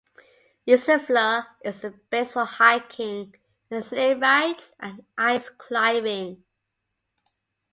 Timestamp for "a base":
1.83-2.31